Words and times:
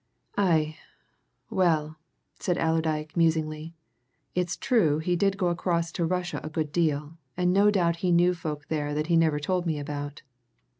"Aye, 0.35 0.77
well," 1.51 1.97
said 2.39 2.57
Allerdyke 2.57 3.15
musingly, 3.15 3.75
"it's 4.33 4.57
true 4.57 4.97
he 4.97 5.15
did 5.15 5.37
go 5.37 5.49
across 5.49 5.91
to 5.91 6.07
Russia 6.07 6.41
a 6.43 6.49
good 6.49 6.71
deal, 6.71 7.19
and 7.37 7.53
no 7.53 7.69
doubt 7.69 7.97
he 7.97 8.11
knew 8.11 8.33
folk 8.33 8.67
there 8.67 8.95
that 8.95 9.05
he 9.13 9.15
never 9.15 9.37
told 9.39 9.67
me 9.67 9.77
about." 9.77 10.23